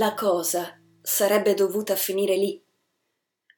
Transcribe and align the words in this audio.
La 0.00 0.14
cosa 0.14 0.80
sarebbe 1.02 1.52
dovuta 1.52 1.94
finire 1.94 2.34
lì. 2.34 2.58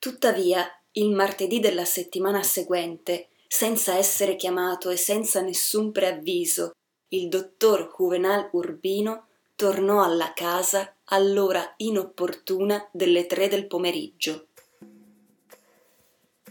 Tuttavia, 0.00 0.66
il 0.90 1.12
martedì 1.12 1.60
della 1.60 1.84
settimana 1.84 2.42
seguente, 2.42 3.28
senza 3.46 3.96
essere 3.96 4.34
chiamato 4.34 4.90
e 4.90 4.96
senza 4.96 5.40
nessun 5.40 5.92
preavviso, 5.92 6.72
il 7.10 7.28
dottor 7.28 7.94
Juvenal 7.96 8.48
Urbino 8.54 9.28
tornò 9.54 10.02
alla 10.02 10.32
casa 10.34 10.96
all'ora 11.10 11.74
inopportuna 11.76 12.88
delle 12.90 13.26
tre 13.26 13.46
del 13.46 13.68
pomeriggio. 13.68 14.48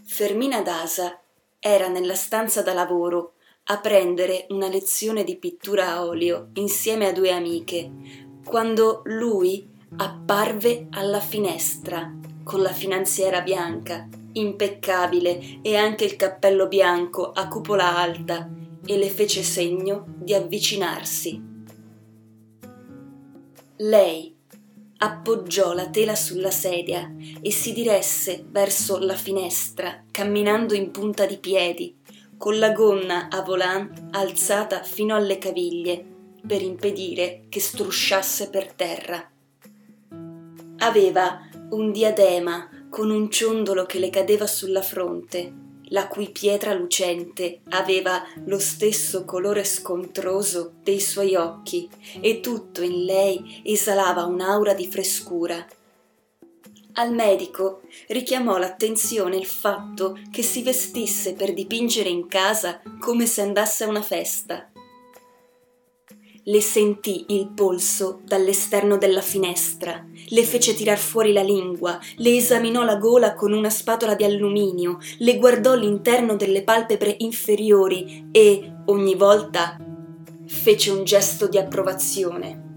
Fermina 0.05 0.62
Dasa 0.62 1.20
era 1.59 1.89
nella 1.89 2.16
stanza 2.16 2.62
da 2.62 2.72
lavoro 2.72 3.34
a 3.66 3.81
prendere 3.81 4.45
una 4.52 4.70
lezione 4.70 5.26
di 5.26 5.36
pittura 5.36 5.89
a 5.89 6.05
olio 6.05 6.52
insieme 6.53 7.08
a 7.08 7.12
due 7.12 7.31
amiche, 7.31 8.39
quando 8.45 9.02
lui 9.05 9.70
apparve 9.98 10.88
alla 10.91 11.20
finestra 11.20 12.12
con 12.44 12.62
la 12.62 12.72
finanziera 12.72 13.41
bianca, 13.41 14.08
impeccabile 14.34 15.59
e 15.62 15.76
anche 15.76 16.05
il 16.05 16.16
cappello 16.16 16.67
bianco 16.67 17.31
a 17.31 17.48
cupola 17.48 17.98
alta 17.98 18.50
e 18.86 18.98
le 18.98 19.09
fece 19.09 19.44
segno 19.44 20.05
di 20.17 20.34
avvicinarsi. 20.34 21.50
Lei 23.77 24.36
appoggiò 24.98 25.73
la 25.73 25.90
tela 25.90 26.16
sulla 26.16 26.52
sedia 26.52 27.12
e 27.42 27.52
si 27.52 27.73
diresse 27.73 28.45
verso 28.48 29.00
la 29.00 29.16
finestra, 29.16 30.03
camminando 30.12 30.73
in 30.73 30.92
punta 30.92 31.26
di 31.26 31.38
piedi, 31.38 31.98
con 32.38 32.58
la 32.59 32.72
gonna 32.72 33.28
a 33.30 33.42
volant 33.42 34.09
alzata 34.12 34.84
fino 34.84 35.16
alle 35.16 35.38
caviglie 35.38 36.06
per 36.45 36.62
impedire 36.62 37.45
che 37.50 37.59
strusciasse 37.59 38.50
per 38.50 38.73
terra. 38.73 39.31
Aveva 40.84 41.40
un 41.70 41.92
diadema 41.92 42.68
con 42.90 43.12
un 43.12 43.30
ciondolo 43.30 43.86
che 43.86 44.00
le 44.00 44.10
cadeva 44.10 44.48
sulla 44.48 44.82
fronte, 44.82 45.54
la 45.90 46.08
cui 46.08 46.32
pietra 46.32 46.74
lucente 46.74 47.60
aveva 47.70 48.24
lo 48.46 48.58
stesso 48.58 49.24
colore 49.24 49.64
scontroso 49.64 50.74
dei 50.82 51.00
suoi 51.00 51.36
occhi 51.36 51.88
e 52.20 52.40
tutto 52.40 52.82
in 52.82 53.06
lei 53.06 53.62
esalava 53.64 54.26
un'aura 54.26 54.74
di 54.74 54.88
frescura. 54.88 55.64
Al 56.94 57.14
medico 57.14 57.82
richiamò 58.08 58.58
l'attenzione 58.58 59.38
il 59.38 59.46
fatto 59.46 60.18
che 60.32 60.42
si 60.42 60.64
vestisse 60.64 61.34
per 61.34 61.54
dipingere 61.54 62.09
in 62.09 62.26
casa 62.28 62.82
come 63.00 63.28
se 63.28 63.42
andasse 63.42 63.84
a 63.84 63.88
una 63.88 64.02
festa 64.02 64.70
le 66.44 66.61
sentì 66.61 67.25
il 67.30 67.50
polso 67.50 68.22
dall'esterno 68.25 68.97
della 68.97 69.22
finestra, 69.22 70.06
le 70.30 70.44
fece 70.44 70.73
tirar 70.73 70.97
fuori 70.97 71.34
la 71.34 71.44
lingua, 71.44 72.00
le 72.17 72.36
esaminò 72.36 72.84
la 72.84 72.95
gola 72.95 73.36
con 73.36 73.53
una 73.53 73.70
spatola 73.70 74.16
di 74.16 74.23
alluminio, 74.23 74.97
le 75.19 75.38
guardò 75.38 75.75
l'interno 75.75 76.36
delle 76.36 76.64
palpebre 76.64 77.16
inferiori 77.19 78.30
e, 78.31 78.73
ogni 78.86 79.16
volta, 79.16 79.78
fece 80.47 80.92
un 80.92 81.03
gesto 81.03 81.47
di 81.47 81.58
approvazione. 81.58 82.70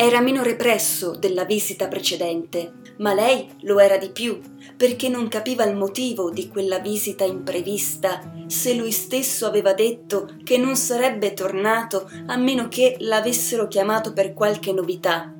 Era 0.00 0.20
meno 0.20 0.44
represso 0.44 1.16
della 1.16 1.44
visita 1.44 1.88
precedente, 1.88 2.72
ma 2.98 3.14
lei 3.14 3.48
lo 3.62 3.80
era 3.80 3.96
di 3.96 4.10
più, 4.10 4.40
perché 4.76 5.08
non 5.08 5.26
capiva 5.26 5.64
il 5.64 5.76
motivo 5.76 6.30
di 6.30 6.46
quella 6.46 6.78
visita 6.78 7.24
imprevista, 7.24 8.32
se 8.46 8.74
lui 8.74 8.92
stesso 8.92 9.44
aveva 9.44 9.74
detto 9.74 10.36
che 10.44 10.56
non 10.56 10.76
sarebbe 10.76 11.34
tornato 11.34 12.08
a 12.26 12.36
meno 12.36 12.68
che 12.68 12.94
l'avessero 13.00 13.66
chiamato 13.66 14.12
per 14.12 14.34
qualche 14.34 14.72
novità. 14.72 15.34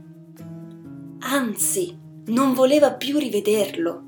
Anzi, 1.20 1.96
non 2.26 2.52
voleva 2.52 2.94
più 2.94 3.16
rivederlo. 3.16 4.06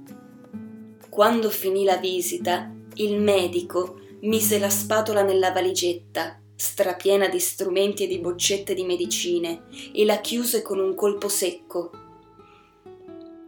Quando 1.08 1.48
finì 1.48 1.84
la 1.84 1.96
visita, 1.96 2.74
il 2.94 3.20
medico 3.20 4.00
mise 4.22 4.58
la 4.58 4.68
spatola 4.68 5.22
nella 5.22 5.52
valigetta 5.52 6.40
strapiena 6.60 7.26
di 7.30 7.40
strumenti 7.40 8.04
e 8.04 8.06
di 8.06 8.18
boccette 8.18 8.74
di 8.74 8.84
medicine, 8.84 9.62
e 9.94 10.04
la 10.04 10.20
chiuse 10.20 10.60
con 10.60 10.78
un 10.78 10.94
colpo 10.94 11.30
secco. 11.30 11.90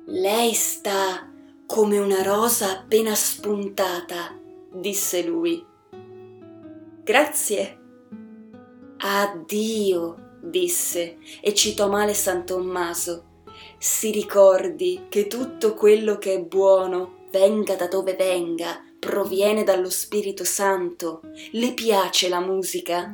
Lei 0.06 0.54
sta 0.54 1.30
come 1.66 1.98
una 1.98 2.22
rosa 2.22 2.70
appena 2.70 3.14
spuntata, 3.14 4.34
disse 4.72 5.22
lui. 5.24 5.62
Grazie. 7.04 7.78
Addio, 8.96 10.38
disse 10.40 11.18
e 11.42 11.52
citò 11.52 11.90
male 11.90 12.14
San 12.14 12.46
Tommaso. 12.46 13.24
Si 13.76 14.10
ricordi 14.10 15.02
che 15.10 15.26
tutto 15.26 15.74
quello 15.74 16.16
che 16.16 16.32
è 16.32 16.40
buono, 16.40 17.26
venga 17.30 17.74
da 17.74 17.88
dove 17.88 18.14
venga, 18.14 18.82
proviene 19.02 19.64
dallo 19.64 19.90
Spirito 19.90 20.44
Santo. 20.44 21.22
Le 21.50 21.74
piace 21.74 22.28
la 22.28 22.38
musica? 22.38 23.12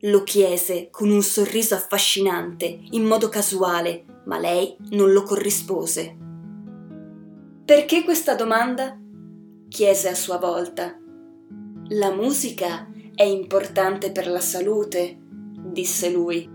Lo 0.00 0.22
chiese 0.24 0.88
con 0.90 1.08
un 1.08 1.22
sorriso 1.22 1.76
affascinante, 1.76 2.80
in 2.90 3.04
modo 3.04 3.28
casuale, 3.28 4.22
ma 4.24 4.40
lei 4.40 4.76
non 4.90 5.12
lo 5.12 5.22
corrispose. 5.22 6.16
Perché 7.64 8.02
questa 8.02 8.34
domanda? 8.34 8.98
chiese 9.68 10.08
a 10.08 10.16
sua 10.16 10.38
volta. 10.38 10.98
La 11.90 12.12
musica 12.12 12.90
è 13.14 13.22
importante 13.22 14.10
per 14.10 14.26
la 14.26 14.40
salute, 14.40 15.16
disse 15.20 16.10
lui. 16.10 16.50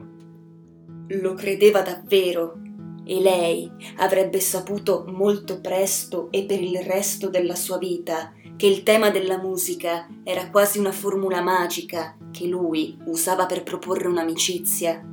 Lo 1.07 1.33
credeva 1.33 1.81
davvero 1.81 2.59
e 3.09 3.19
lei 3.19 3.67
avrebbe 3.97 4.39
saputo 4.39 5.03
molto 5.07 5.59
presto 5.61 6.27
e 6.29 6.43
per 6.43 6.61
il 6.61 6.77
resto 6.81 7.27
della 7.31 7.55
sua 7.55 7.79
vita 7.79 8.33
che 8.55 8.67
il 8.67 8.83
tema 8.83 9.09
della 9.09 9.39
musica 9.39 10.07
era 10.23 10.51
quasi 10.51 10.77
una 10.77 10.91
formula 10.91 11.41
magica 11.41 12.15
che 12.31 12.45
lui 12.45 12.95
usava 13.05 13.47
per 13.47 13.63
proporre 13.63 14.07
un'amicizia, 14.07 15.03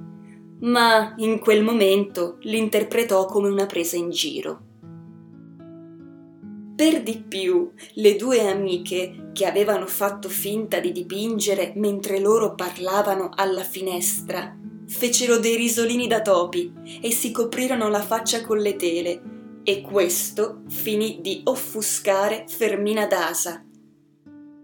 ma 0.61 1.15
in 1.17 1.39
quel 1.39 1.65
momento 1.65 2.37
l'interpretò 2.41 3.25
come 3.25 3.49
una 3.49 3.65
presa 3.65 3.97
in 3.97 4.11
giro. 4.11 4.61
Per 6.77 7.03
di 7.03 7.25
più, 7.27 7.73
le 7.95 8.17
due 8.17 8.47
amiche 8.47 9.31
che 9.33 9.47
avevano 9.47 9.87
fatto 9.87 10.29
finta 10.29 10.81
di 10.81 10.93
dipingere 10.93 11.73
mentre 11.77 12.21
loro 12.21 12.55
parlavano 12.55 13.31
alla 13.35 13.63
finestra 13.63 14.55
fecero 14.89 15.39
dei 15.39 15.57
risolini 15.57 16.07
da 16.07 16.23
topi 16.23 16.73
e 17.01 17.11
si 17.13 17.31
coprirono 17.31 17.89
la 17.89 18.03
faccia 18.03 18.45
con 18.45 18.59
le 18.59 18.77
tele, 18.77 19.23
e 19.63 19.81
questo 19.81 20.63
finì 20.69 21.19
di 21.21 21.41
offuscare 21.45 22.45
Fermina 22.47 23.07
Dasa. 23.07 23.65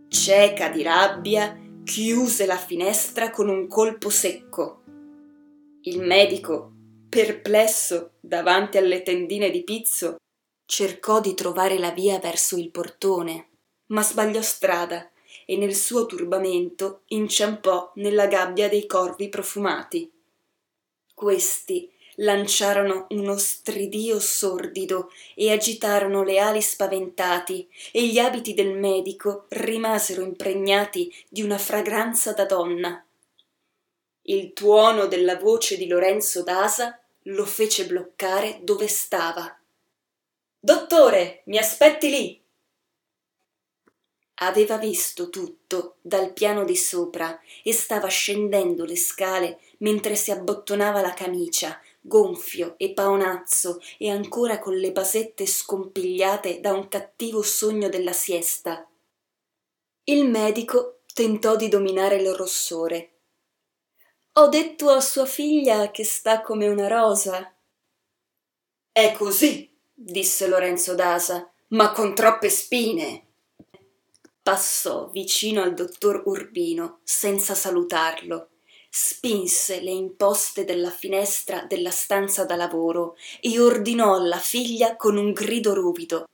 Cieca 0.06 0.68
di 0.68 0.82
rabbia, 0.82 1.58
chiuse 1.82 2.46
la 2.46 2.56
finestra 2.56 3.30
con 3.30 3.48
un 3.48 3.66
colpo 3.66 4.10
secco. 4.10 4.82
Il 5.82 6.00
medico, 6.00 6.70
perplesso 7.08 8.12
davanti 8.20 8.78
alle 8.78 9.02
tendine 9.02 9.50
di 9.50 9.64
pizzo, 9.64 10.18
cercò 10.64 11.20
di 11.20 11.34
trovare 11.34 11.78
la 11.78 11.90
via 11.90 12.20
verso 12.20 12.56
il 12.56 12.70
portone, 12.70 13.48
ma 13.86 14.02
sbagliò 14.02 14.40
strada 14.40 15.10
e 15.46 15.56
nel 15.56 15.74
suo 15.74 16.06
turbamento 16.06 17.02
inciampò 17.06 17.90
nella 17.96 18.26
gabbia 18.26 18.68
dei 18.68 18.86
corvi 18.86 19.28
profumati. 19.28 20.11
Questi 21.14 21.90
lanciarono 22.16 23.06
uno 23.10 23.36
stridio 23.38 24.20
sordido 24.20 25.10
e 25.34 25.50
agitarono 25.50 26.22
le 26.22 26.38
ali 26.38 26.60
spaventati, 26.60 27.68
e 27.90 28.06
gli 28.06 28.18
abiti 28.18 28.54
del 28.54 28.76
medico 28.76 29.46
rimasero 29.48 30.22
impregnati 30.22 31.12
di 31.28 31.42
una 31.42 31.58
fragranza 31.58 32.32
da 32.32 32.44
donna. 32.44 33.04
Il 34.22 34.52
tuono 34.52 35.06
della 35.06 35.36
voce 35.36 35.76
di 35.76 35.86
Lorenzo 35.86 36.42
Dasa 36.42 37.00
lo 37.26 37.44
fece 37.44 37.86
bloccare 37.86 38.60
dove 38.62 38.88
stava. 38.88 39.56
Dottore, 40.58 41.42
mi 41.46 41.58
aspetti 41.58 42.10
lì! 42.10 42.41
Aveva 44.36 44.76
visto 44.76 45.30
tutto 45.30 45.96
dal 46.00 46.32
piano 46.32 46.64
di 46.64 46.76
sopra 46.76 47.38
e 47.62 47.72
stava 47.72 48.08
scendendo 48.08 48.84
le 48.84 48.96
scale 48.96 49.60
mentre 49.78 50.16
si 50.16 50.30
abbottonava 50.30 51.00
la 51.00 51.14
camicia, 51.14 51.80
gonfio 52.00 52.74
e 52.76 52.92
paonazzo 52.92 53.80
e 53.98 54.10
ancora 54.10 54.58
con 54.58 54.74
le 54.74 54.90
basette 54.90 55.46
scompigliate 55.46 56.60
da 56.60 56.72
un 56.72 56.88
cattivo 56.88 57.42
sogno 57.42 57.88
della 57.88 58.12
siesta. 58.12 58.88
Il 60.04 60.28
medico 60.28 61.02
tentò 61.14 61.54
di 61.54 61.68
dominare 61.68 62.16
il 62.16 62.32
rossore. 62.34 63.10
Ho 64.32 64.48
detto 64.48 64.88
a 64.88 65.00
sua 65.00 65.26
figlia 65.26 65.90
che 65.90 66.04
sta 66.04 66.40
come 66.40 66.66
una 66.66 66.88
rosa. 66.88 67.54
È 68.90 69.12
così, 69.12 69.70
disse 69.92 70.48
Lorenzo 70.48 70.94
Dasa, 70.94 71.48
ma 71.68 71.92
con 71.92 72.14
troppe 72.14 72.48
spine 72.48 73.26
passò 74.42 75.08
vicino 75.10 75.62
al 75.62 75.74
dottor 75.74 76.22
Urbino 76.26 77.00
senza 77.04 77.54
salutarlo, 77.54 78.48
spinse 78.90 79.80
le 79.80 79.90
imposte 79.90 80.64
della 80.64 80.90
finestra 80.90 81.64
della 81.68 81.90
stanza 81.90 82.44
da 82.44 82.56
lavoro 82.56 83.16
e 83.40 83.60
ordinò 83.60 84.16
alla 84.16 84.38
figlia 84.38 84.96
con 84.96 85.16
un 85.16 85.32
grido 85.32 85.74
ruvido 85.74 86.26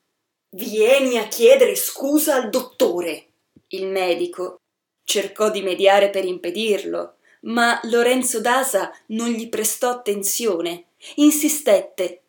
Vieni 0.51 1.19
a 1.19 1.29
chiedere 1.29 1.75
scusa 1.77 2.37
al 2.37 2.49
dottore. 2.49 3.27
Il 3.69 3.87
medico 3.87 4.61
cercò 5.05 5.51
di 5.51 5.61
mediare 5.61 6.09
per 6.09 6.25
impedirlo, 6.25 7.17
ma 7.43 7.79
Lorenzo 7.85 8.41
Dasa 8.41 8.91
non 9.09 9.29
gli 9.29 9.51
prestò 9.51 9.91
attenzione. 9.91 10.87
Insistette. 11.17 12.23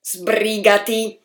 Sbrigati! 0.00 1.20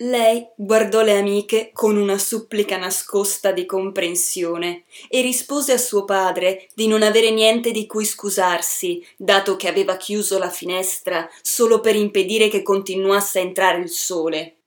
Lei 0.00 0.48
guardò 0.54 1.02
le 1.02 1.18
amiche 1.18 1.72
con 1.72 1.96
una 1.96 2.18
supplica 2.18 2.76
nascosta 2.76 3.50
di 3.50 3.66
comprensione 3.66 4.84
e 5.08 5.22
rispose 5.22 5.72
a 5.72 5.78
suo 5.78 6.04
padre 6.04 6.68
di 6.74 6.86
non 6.86 7.02
avere 7.02 7.32
niente 7.32 7.72
di 7.72 7.84
cui 7.84 8.04
scusarsi, 8.04 9.04
dato 9.16 9.56
che 9.56 9.66
aveva 9.66 9.96
chiuso 9.96 10.38
la 10.38 10.50
finestra 10.50 11.28
solo 11.42 11.80
per 11.80 11.96
impedire 11.96 12.46
che 12.46 12.62
continuasse 12.62 13.40
a 13.40 13.42
entrare 13.42 13.80
il 13.80 13.88
sole. 13.88 14.58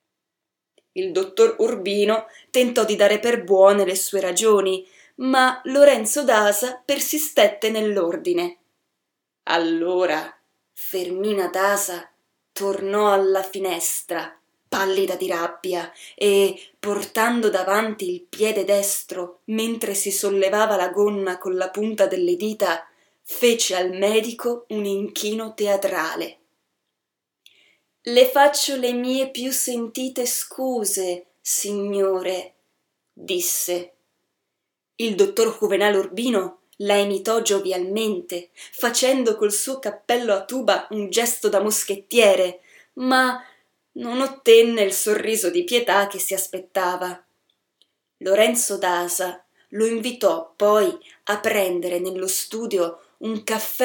Il 0.93 1.13
dottor 1.13 1.55
Urbino 1.59 2.25
tentò 2.49 2.83
di 2.83 2.97
dare 2.97 3.19
per 3.19 3.45
buone 3.45 3.85
le 3.85 3.95
sue 3.95 4.19
ragioni, 4.19 4.85
ma 5.15 5.61
Lorenzo 5.63 6.25
Dasa 6.25 6.81
persistette 6.83 7.69
nell'ordine. 7.69 8.57
Allora 9.43 10.37
Fermina 10.73 11.47
Dasa 11.47 12.11
tornò 12.51 13.13
alla 13.13 13.43
finestra 13.43 14.35
pallida 14.71 15.15
di 15.15 15.27
rabbia 15.27 15.91
e, 16.15 16.57
portando 16.79 17.49
davanti 17.49 18.09
il 18.09 18.21
piede 18.21 18.63
destro 18.63 19.41
mentre 19.47 19.93
si 19.93 20.11
sollevava 20.11 20.77
la 20.77 20.87
gonna 20.87 21.37
con 21.37 21.57
la 21.57 21.69
punta 21.69 22.07
delle 22.07 22.37
dita, 22.37 22.87
fece 23.21 23.75
al 23.75 23.91
medico 23.91 24.63
un 24.69 24.85
inchino 24.85 25.53
teatrale. 25.53 26.37
Le 28.03 28.25
faccio 28.29 28.77
le 28.77 28.93
mie 28.93 29.29
più 29.29 29.51
sentite 29.51 30.25
scuse, 30.25 31.25
signore, 31.41 32.53
disse. 33.11 33.95
Il 34.95 35.15
dottor 35.15 35.57
Juvenal 35.59 35.95
Urbino 35.95 36.59
la 36.77 36.95
imitò 36.95 37.41
giovialmente, 37.41 38.51
facendo 38.53 39.35
col 39.35 39.51
suo 39.51 39.79
cappello 39.79 40.33
a 40.33 40.45
tuba 40.45 40.87
un 40.91 41.09
gesto 41.09 41.49
da 41.49 41.61
moschettiere, 41.61 42.61
ma 42.93 43.43
non 43.93 44.21
ottenne 44.21 44.81
il 44.81 44.93
sorriso 44.93 45.49
di 45.49 45.63
pietà 45.63 46.07
che 46.07 46.19
si 46.19 46.33
aspettava. 46.33 47.23
Lorenzo 48.17 48.77
Dasa 48.77 49.43
lo 49.69 49.85
invitò 49.85 50.53
poi 50.55 50.97
a 51.25 51.39
prendere 51.39 51.99
nello 51.99 52.27
studio 52.27 53.01
un 53.19 53.43
caffè 53.43 53.79